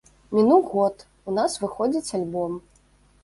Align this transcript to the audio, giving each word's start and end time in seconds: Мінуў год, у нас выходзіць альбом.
Мінуў 0.35 0.61
год, 0.69 1.03
у 1.31 1.35
нас 1.37 1.59
выходзіць 1.63 2.13
альбом. 2.21 2.57